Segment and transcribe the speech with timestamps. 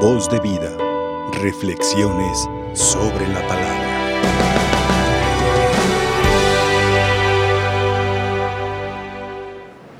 [0.00, 0.76] Voz de vida.
[1.40, 3.86] Reflexiones sobre la palabra.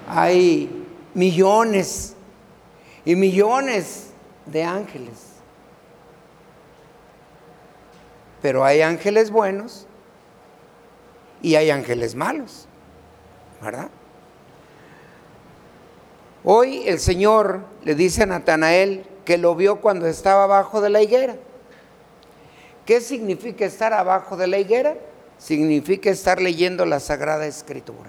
[0.06, 0.84] Hay
[1.14, 2.14] millones
[3.06, 4.10] y millones
[4.44, 5.32] de ángeles.
[8.42, 9.86] Pero hay ángeles buenos
[11.40, 12.68] y hay ángeles malos,
[13.62, 13.88] ¿verdad?
[16.44, 21.02] Hoy el Señor le dice a Natanael que lo vio cuando estaba abajo de la
[21.02, 21.36] higuera.
[22.86, 24.96] ¿Qué significa estar abajo de la higuera?
[25.36, 28.08] Significa estar leyendo la Sagrada Escritura.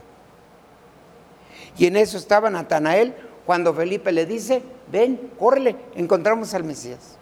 [1.77, 3.13] Y en eso estaba Natanael
[3.45, 7.18] cuando Felipe le dice, ven, córrele, encontramos al Mesías.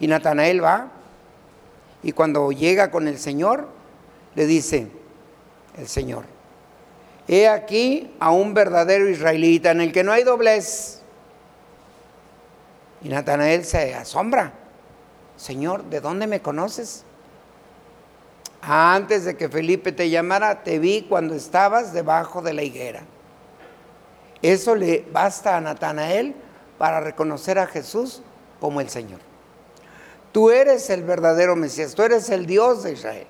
[0.00, 0.90] Y Natanael va
[2.02, 3.68] y cuando llega con el Señor,
[4.34, 4.88] le dice
[5.76, 6.24] el Señor,
[7.26, 10.97] he aquí a un verdadero israelita en el que no hay doblez.
[13.02, 14.52] Y Natanael se asombra,
[15.36, 17.04] Señor, ¿de dónde me conoces?
[18.60, 23.02] Antes de que Felipe te llamara, te vi cuando estabas debajo de la higuera.
[24.42, 26.34] Eso le basta a Natanael
[26.76, 28.22] para reconocer a Jesús
[28.60, 29.20] como el Señor.
[30.32, 33.26] Tú eres el verdadero Mesías, tú eres el Dios de Israel.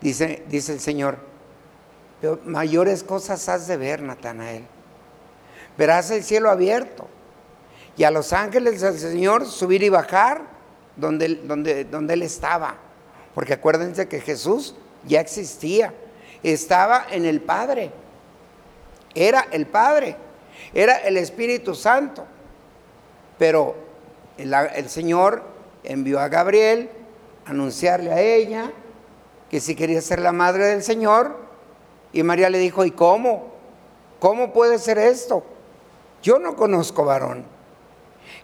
[0.00, 1.18] Dice, dice el Señor,
[2.44, 4.64] mayores cosas has de ver, Natanael.
[5.78, 7.06] Verás el cielo abierto
[7.96, 10.42] y a los ángeles del Señor subir y bajar
[10.96, 12.74] donde, donde, donde Él estaba.
[13.32, 14.74] Porque acuérdense que Jesús
[15.06, 15.94] ya existía,
[16.42, 17.92] estaba en el Padre,
[19.14, 20.16] era el Padre,
[20.74, 22.26] era el Espíritu Santo.
[23.38, 23.76] Pero
[24.36, 25.44] el, el Señor
[25.84, 26.90] envió a Gabriel
[27.46, 28.72] a anunciarle a ella
[29.48, 31.36] que si quería ser la madre del Señor.
[32.12, 33.52] Y María le dijo, ¿y cómo?
[34.18, 35.44] ¿Cómo puede ser esto?
[36.22, 37.44] Yo no conozco varón.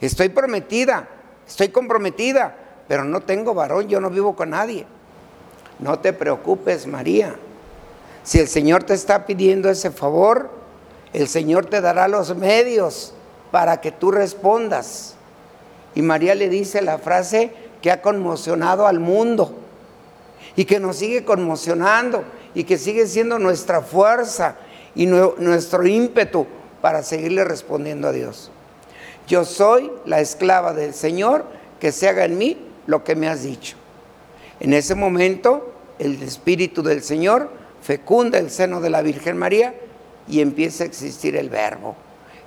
[0.01, 1.09] Estoy prometida,
[1.47, 2.57] estoy comprometida,
[2.89, 4.87] pero no tengo varón, yo no vivo con nadie.
[5.79, 7.37] No te preocupes, María.
[8.23, 10.51] Si el Señor te está pidiendo ese favor,
[11.13, 13.15] el Señor te dará los medios
[13.51, 15.15] para que tú respondas.
[15.95, 17.53] Y María le dice la frase
[17.83, 19.55] que ha conmocionado al mundo
[20.57, 22.25] y que nos sigue conmocionando
[22.55, 24.57] y que sigue siendo nuestra fuerza
[24.95, 26.47] y nuestro ímpetu
[26.85, 28.51] para seguirle respondiendo a Dios.
[29.27, 31.47] Yo soy la esclava del Señor,
[31.81, 33.77] que se haga en mí lo que me has dicho.
[34.61, 37.49] En ese momento, el Espíritu del Señor
[37.81, 39.75] fecunda el seno de la Virgen María
[40.29, 41.97] y empieza a existir el Verbo.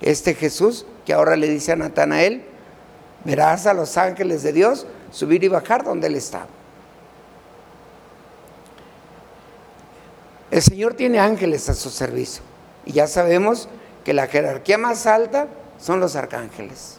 [0.00, 2.44] Este Jesús que ahora le dice a Natanael,
[3.24, 6.46] verás a los ángeles de Dios subir y bajar donde Él está.
[10.52, 12.44] El Señor tiene ángeles a su servicio.
[12.86, 13.68] Y ya sabemos
[14.04, 15.48] que la jerarquía más alta
[15.78, 16.98] son los arcángeles.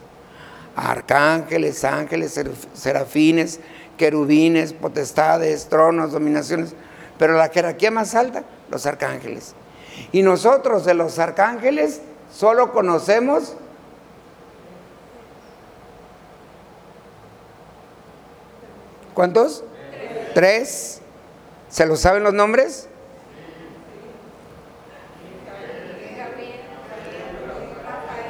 [0.76, 2.40] Arcángeles, ángeles,
[2.74, 3.60] serafines,
[3.98, 6.74] querubines, potestades, tronos, dominaciones.
[7.18, 9.56] Pero la jerarquía más alta, los arcángeles.
[10.12, 12.02] Y nosotros de los arcángeles
[12.32, 13.56] solo conocemos
[19.20, 19.66] ¿Cuántos?
[20.34, 21.02] Tres.
[21.68, 22.88] ¿Se lo saben los nombres?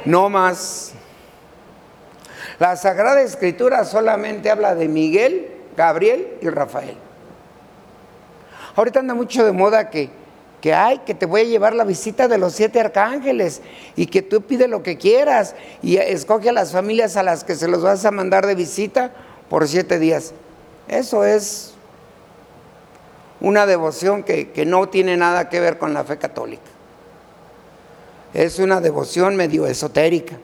[0.04, 0.92] No más.
[2.58, 6.96] La Sagrada Escritura solamente habla de Miguel, Gabriel y Rafael.
[8.76, 10.10] Ahorita anda mucho de moda que,
[10.60, 13.62] que hay, que te voy a llevar la visita de los siete arcángeles
[13.96, 17.54] y que tú pide lo que quieras y escoge a las familias a las que
[17.54, 19.12] se los vas a mandar de visita
[19.48, 20.32] por siete días.
[20.86, 21.74] Eso es
[23.40, 26.70] una devoción que, que no tiene nada que ver con la fe católica
[28.34, 30.38] es una devoción medio esotérica,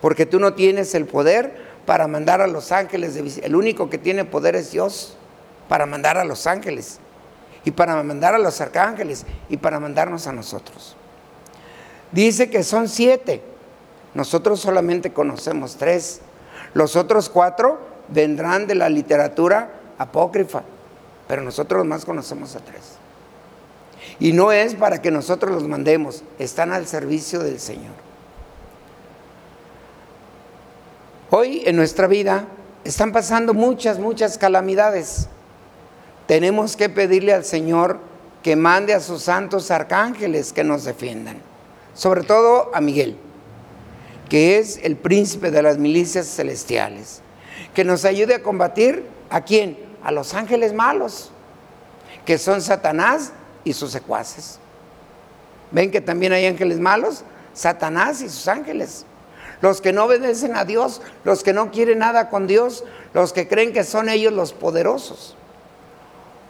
[0.00, 3.98] porque tú no tienes el poder para mandar a los ángeles, de, el único que
[3.98, 5.16] tiene poder es Dios,
[5.68, 6.98] para mandar a los ángeles,
[7.64, 10.96] y para mandar a los arcángeles, y para mandarnos a nosotros.
[12.12, 13.42] Dice que son siete,
[14.14, 16.20] nosotros solamente conocemos tres,
[16.74, 17.78] los otros cuatro
[18.08, 20.62] vendrán de la literatura apócrifa,
[21.26, 22.98] pero nosotros más conocemos a tres.
[24.20, 27.94] Y no es para que nosotros los mandemos, están al servicio del Señor.
[31.30, 32.46] Hoy en nuestra vida
[32.84, 35.28] están pasando muchas, muchas calamidades.
[36.26, 38.00] Tenemos que pedirle al Señor
[38.42, 41.40] que mande a sus santos arcángeles que nos defiendan.
[41.94, 43.16] Sobre todo a Miguel,
[44.28, 47.20] que es el príncipe de las milicias celestiales.
[47.74, 49.78] Que nos ayude a combatir a quién?
[50.02, 51.30] A los ángeles malos,
[52.24, 53.32] que son Satanás
[53.68, 54.58] y sus secuaces.
[55.70, 57.24] ¿Ven que también hay ángeles malos?
[57.52, 59.04] Satanás y sus ángeles.
[59.60, 63.48] Los que no obedecen a Dios, los que no quieren nada con Dios, los que
[63.48, 65.36] creen que son ellos los poderosos.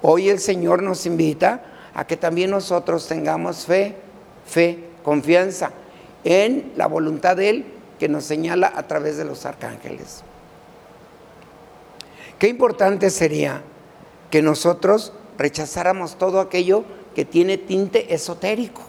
[0.02, 1.62] Hoy el Señor nos invita
[1.94, 3.96] a que también nosotros tengamos fe,
[4.46, 5.72] fe, confianza
[6.22, 7.66] en la voluntad de Él
[7.98, 10.22] que nos señala a través de los arcángeles.
[12.38, 13.62] Qué importante sería
[14.30, 16.84] que nosotros rechazáramos todo aquello
[17.18, 18.80] que tiene tinte esotérico.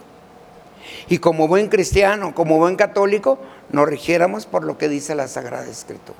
[1.08, 3.40] Y como buen cristiano, como buen católico,
[3.72, 6.20] nos rigiéramos por lo que dice la Sagrada Escritura.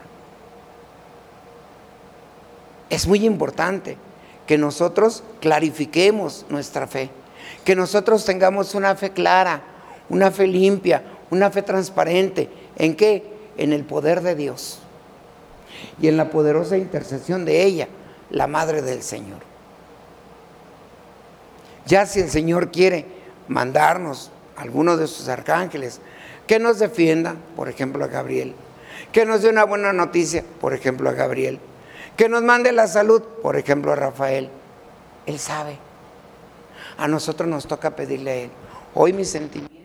[2.90, 3.96] Es muy importante
[4.48, 7.12] que nosotros clarifiquemos nuestra fe,
[7.64, 9.62] que nosotros tengamos una fe clara,
[10.10, 12.50] una fe limpia, una fe transparente.
[12.76, 13.24] ¿En qué?
[13.56, 14.80] En el poder de Dios
[16.02, 17.88] y en la poderosa intercesión de ella,
[18.32, 19.48] la Madre del Señor.
[21.90, 23.04] Ya si el Señor quiere
[23.48, 26.02] mandarnos alguno de sus arcángeles
[26.46, 28.54] que nos defienda, por ejemplo a Gabriel,
[29.12, 31.60] que nos dé una buena noticia, por ejemplo a Gabriel,
[32.16, 34.52] que nos mande la salud, por ejemplo a Rafael,
[35.26, 35.80] Él sabe.
[37.00, 38.52] A nosotros nos toca pedirle a Él.
[38.94, 39.76] Hoy mi sentimiento,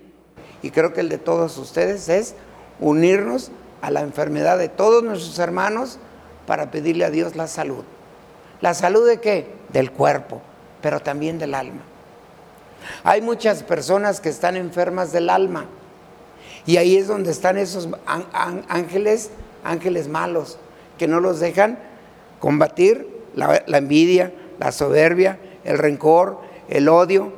[0.61, 2.35] y creo que el de todos ustedes, es
[2.81, 3.51] unirnos
[3.81, 5.99] a la enfermedad de todos nuestros hermanos
[6.47, 7.85] para pedirle a Dios la salud.
[8.61, 9.47] ¿La salud de qué?
[9.73, 10.43] Del cuerpo,
[10.83, 11.94] pero también del alma.
[13.03, 15.67] Hay muchas personas que están enfermas del alma
[16.67, 17.89] y ahí es donde están esos
[18.69, 19.31] ángeles,
[19.63, 20.59] ángeles malos,
[20.99, 21.79] que no los dejan
[22.41, 27.33] combatir la, envidia, la soberbia, el rencor, el odio.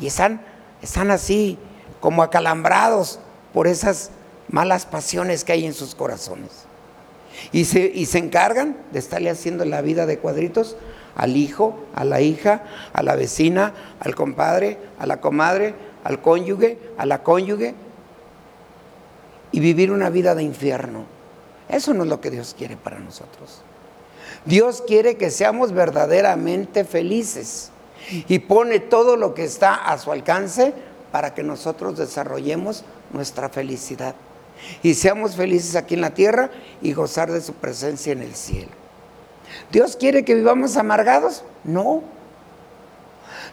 [0.00, 0.44] Y están,
[0.82, 1.58] están así,
[2.00, 3.20] como acalambrados
[3.52, 4.10] por esas
[4.48, 6.64] malas pasiones que hay en sus corazones.
[7.52, 10.76] Y se, y se encargan de estarle haciendo la vida de cuadritos
[11.16, 15.74] al hijo, a la hija, a la vecina, al compadre, a la comadre,
[16.04, 17.74] al cónyuge, a la cónyuge,
[19.52, 21.04] y vivir una vida de infierno.
[21.68, 23.62] Eso no es lo que Dios quiere para nosotros.
[24.44, 27.70] Dios quiere que seamos verdaderamente felices
[28.28, 30.74] y pone todo lo que está a su alcance
[31.10, 34.14] para que nosotros desarrollemos nuestra felicidad
[34.82, 36.50] y seamos felices aquí en la tierra
[36.82, 38.85] y gozar de su presencia en el cielo.
[39.70, 41.44] ¿Dios quiere que vivamos amargados?
[41.64, 42.02] No.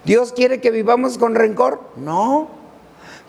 [0.06, 1.82] ¿Dios quiere que vivamos con rencor?
[1.96, 2.50] No.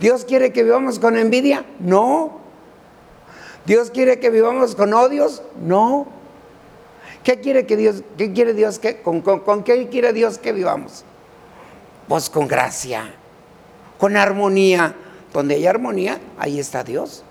[0.01, 1.65] ¿Dios quiere que vivamos con envidia?
[1.79, 2.41] No.
[3.67, 5.43] ¿Dios quiere que vivamos con odios?
[5.63, 6.07] No.
[7.23, 11.05] ¿Qué quiere que Dios, qué quiere Dios que, con, con qué quiere Dios que vivamos?
[12.09, 13.15] Pues con gracia,
[13.99, 14.95] con armonía.
[15.33, 17.25] Donde hay armonía, ahí está Dios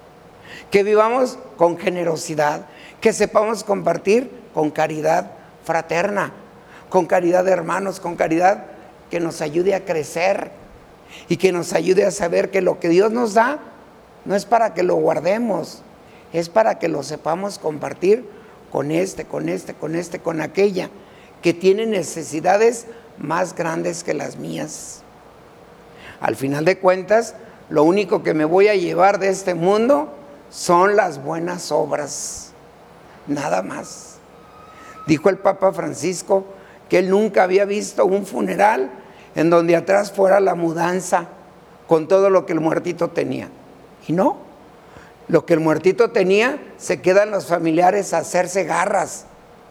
[0.71, 2.65] que vivamos con generosidad,
[3.01, 5.31] que sepamos compartir con caridad
[5.63, 6.33] fraterna,
[6.89, 8.65] con caridad de hermanos, con caridad
[9.09, 10.51] que nos ayude a crecer
[11.29, 13.59] y que nos ayude a saber que lo que Dios nos da
[14.25, 15.83] no es para que lo guardemos,
[16.31, 18.25] es para que lo sepamos compartir
[18.71, 20.89] con este, con este, con este, con aquella,
[21.41, 25.03] que tiene necesidades más grandes que las mías.
[26.19, 27.35] Al final de cuentas,
[27.69, 30.13] lo único que me voy a llevar de este mundo
[30.53, 32.51] son las buenas obras,
[33.25, 34.17] nada más.
[35.07, 36.45] Dijo el Papa Francisco
[36.89, 38.91] que él nunca había visto un funeral
[39.33, 41.25] en donde atrás fuera la mudanza
[41.87, 43.49] con todo lo que el muertito tenía.
[44.07, 44.37] Y no,
[45.27, 49.25] lo que el muertito tenía se quedan los familiares a hacerse garras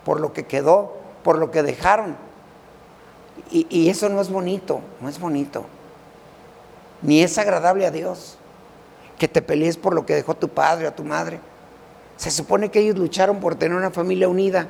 [0.04, 2.16] por lo que quedó, por lo que dejaron.
[3.52, 5.64] Y, eso no es bonito, no es bonito,
[7.02, 8.38] ni es agradable a Dios
[9.22, 11.38] que te pelees por lo que dejó tu padre o tu madre.
[12.16, 14.66] Se supone que ellos lucharon por tener una familia unida.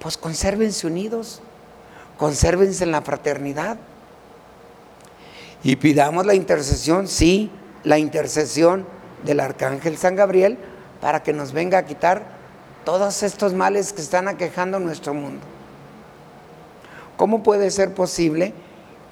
[0.00, 1.40] Pues consérvense unidos,
[2.18, 3.76] consérvense en la fraternidad.
[5.62, 7.48] Y pidamos la intercesión, sí,
[7.84, 8.86] la intercesión
[9.24, 10.58] del arcángel San Gabriel
[11.00, 12.24] para que nos venga a quitar
[12.84, 15.46] todos estos males que están aquejando nuestro mundo.
[17.16, 18.52] ¿Cómo puede ser posible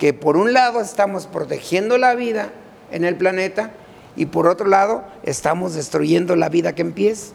[0.00, 2.50] que por un lado estamos protegiendo la vida
[2.90, 3.70] en el planeta
[4.16, 7.32] y por otro lado estamos destruyendo la vida que empieza.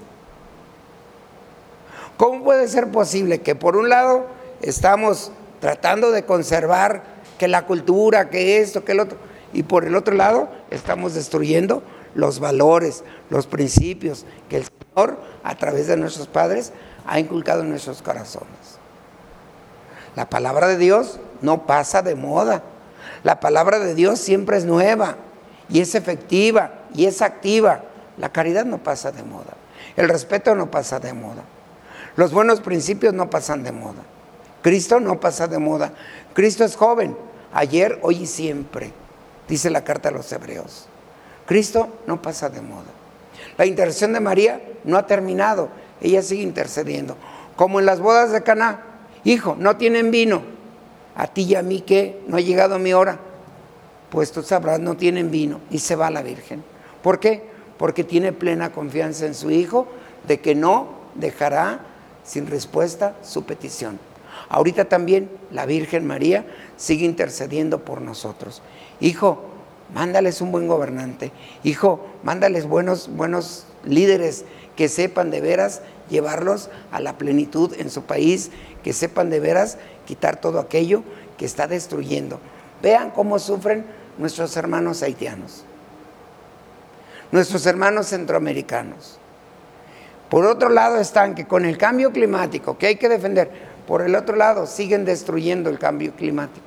[2.17, 4.25] ¿Cómo puede ser posible que por un lado
[4.61, 7.03] estamos tratando de conservar
[7.37, 9.17] que la cultura, que esto, que el otro,
[9.53, 15.55] y por el otro lado estamos destruyendo los valores, los principios que el Señor a
[15.55, 16.71] través de nuestros padres
[17.05, 18.79] ha inculcado en nuestros corazones?
[20.15, 22.63] La palabra de Dios no pasa de moda.
[23.23, 25.17] La palabra de Dios siempre es nueva
[25.69, 27.81] y es efectiva y es activa.
[28.17, 29.53] La caridad no pasa de moda.
[29.95, 31.43] El respeto no pasa de moda.
[32.15, 34.03] Los buenos principios no pasan de moda.
[34.61, 35.93] Cristo no pasa de moda.
[36.33, 37.15] Cristo es joven,
[37.53, 38.91] ayer, hoy y siempre,
[39.47, 40.87] dice la carta a los hebreos.
[41.45, 42.91] Cristo no pasa de moda.
[43.57, 45.69] La intercesión de María no ha terminado,
[46.01, 47.15] ella sigue intercediendo.
[47.55, 48.81] Como en las bodas de Caná,
[49.23, 50.41] hijo, no tienen vino.
[51.15, 53.19] A ti y a mí que no ha llegado mi hora.
[54.09, 55.61] Pues tú sabrás, no tienen vino.
[55.69, 56.63] Y se va la Virgen.
[57.01, 57.43] ¿Por qué?
[57.77, 59.87] Porque tiene plena confianza en su hijo
[60.27, 61.81] de que no dejará
[62.23, 63.99] sin respuesta su petición.
[64.49, 66.45] Ahorita también la Virgen María
[66.77, 68.61] sigue intercediendo por nosotros.
[68.99, 69.43] Hijo,
[69.93, 71.31] mándales un buen gobernante.
[71.63, 74.45] Hijo, mándales buenos, buenos líderes
[74.75, 78.51] que sepan de veras llevarlos a la plenitud en su país,
[78.83, 81.03] que sepan de veras quitar todo aquello
[81.37, 82.39] que está destruyendo.
[82.85, 83.83] Vean cómo sufren
[84.19, 85.63] nuestros hermanos haitianos,
[87.31, 89.17] nuestros hermanos centroamericanos.
[90.29, 93.49] Por otro lado están que con el cambio climático que hay que defender,
[93.87, 96.63] por el otro lado siguen destruyendo el cambio climático.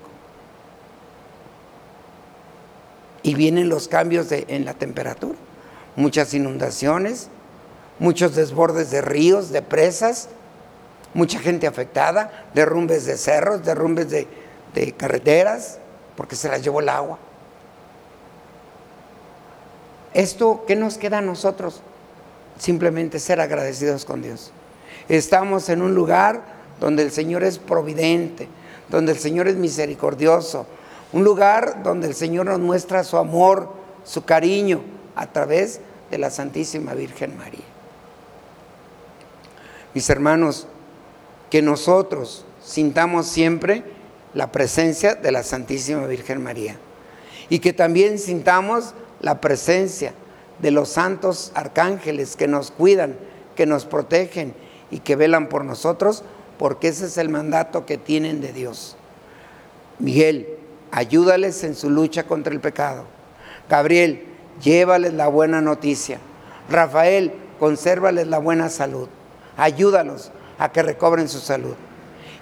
[3.22, 5.38] Y vienen los cambios en la temperatura,
[5.94, 7.28] muchas inundaciones,
[8.00, 10.30] muchos desbordes de ríos, de presas,
[11.14, 14.26] mucha gente afectada, derrumbes de cerros, derrumbes de,
[14.96, 15.78] carreteras,
[16.18, 17.16] porque se las llevó el agua.
[20.12, 21.80] ¿Esto qué nos queda a nosotros?
[22.58, 24.50] Simplemente ser agradecidos con Dios.
[25.08, 26.42] Estamos en un lugar
[26.80, 28.48] donde el Señor es providente,
[28.88, 30.66] donde el Señor es misericordioso,
[31.12, 33.72] un lugar donde el Señor nos muestra su amor,
[34.02, 34.80] su cariño
[35.14, 37.64] a través de la Santísima Virgen María.
[39.94, 40.66] Mis hermanos,
[41.48, 43.97] que nosotros sintamos siempre
[44.38, 46.76] la presencia de la Santísima Virgen María
[47.48, 50.12] y que también sintamos la presencia
[50.60, 53.16] de los santos arcángeles que nos cuidan,
[53.56, 54.54] que nos protegen
[54.92, 56.22] y que velan por nosotros,
[56.56, 58.96] porque ese es el mandato que tienen de Dios.
[59.98, 60.46] Miguel,
[60.92, 63.06] ayúdales en su lucha contra el pecado.
[63.68, 64.22] Gabriel,
[64.62, 66.20] llévales la buena noticia.
[66.70, 69.08] Rafael, consérvales la buena salud.
[69.56, 70.30] Ayúdalos
[70.60, 71.74] a que recobren su salud.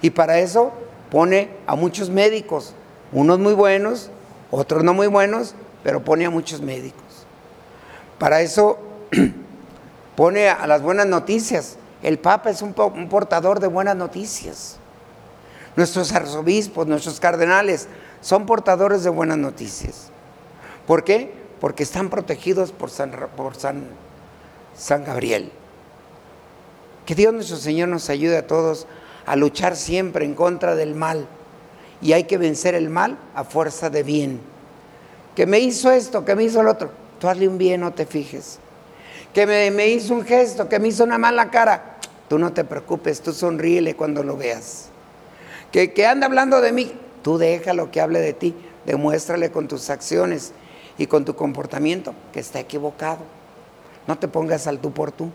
[0.03, 0.75] Y para eso
[1.11, 2.75] pone a muchos médicos,
[3.13, 4.11] unos muy buenos,
[4.51, 7.03] otros no muy buenos, pero pone a muchos médicos.
[8.19, 8.79] Para eso
[10.17, 11.77] pone a las buenas noticias.
[12.03, 14.79] El Papa es un, portador de buenas noticias.
[15.77, 17.89] Nuestros arzobispos, nuestros cardenales
[18.21, 20.11] son portadores de buenas noticias.
[20.87, 21.33] ¿Por qué?
[21.61, 23.13] Porque están protegidos por San,
[25.05, 25.53] Gabriel.
[27.05, 28.87] Que Dios nuestro Señor nos ayude a todos
[29.27, 31.27] a luchar siempre en contra del mal.
[32.01, 34.41] Y hay que vencer el mal a fuerza de bien.
[35.35, 38.07] Que me hizo esto, que me hizo el otro tú hazle un bien, no te
[38.07, 38.59] fijes.
[39.33, 43.21] Que me, hizo un gesto, que me hizo una mala cara, tú no te preocupes,
[43.21, 44.89] tú sonríele cuando lo veas.
[45.73, 46.93] Que, que anda hablando de mí,
[47.23, 48.55] tú déjalo que hable de ti,
[48.87, 50.53] demuéstrale con tus acciones
[50.97, 53.19] y con tu comportamiento que está equivocado.
[54.07, 55.31] No te pongas al tú por tú,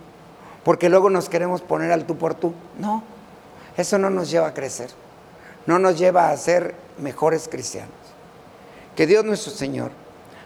[0.64, 2.54] porque luego nos queremos poner al tú por tú.
[2.80, 3.04] No,
[3.78, 4.90] eso no nos lleva a crecer,
[5.66, 7.92] no nos lleva a ser mejores cristianos.
[8.96, 9.92] Que Dios nuestro Señor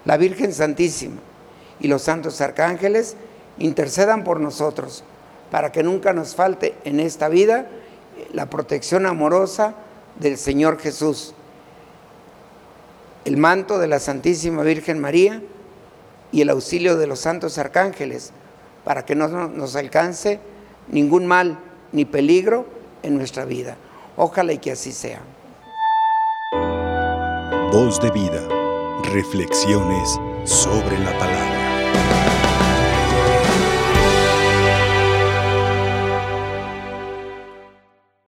[0.05, 1.17] la Virgen Santísima
[1.79, 3.15] y los santos arcángeles
[3.57, 5.03] intercedan por nosotros
[5.51, 7.67] para que nunca nos falte en esta vida
[8.31, 9.73] la protección amorosa
[10.19, 11.33] del Señor Jesús,
[13.25, 15.41] el manto de la Santísima Virgen María
[16.31, 18.31] y el auxilio de los santos arcángeles
[18.83, 20.39] para que no nos alcance
[20.87, 21.57] ningún mal
[21.91, 22.65] ni peligro
[23.05, 23.77] en nuestra vida.
[24.17, 25.21] Ojalá y que así sea.
[27.71, 28.41] Voz de vida.
[29.03, 31.54] Reflexiones sobre la palabra.